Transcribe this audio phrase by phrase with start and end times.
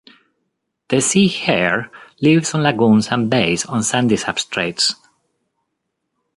[0.87, 4.95] This sea hare lives in lagoons and bays on sandy substrates.